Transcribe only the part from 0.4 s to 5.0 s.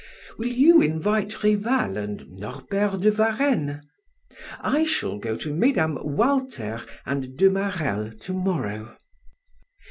you invite Rival and Norbert de Varenne? I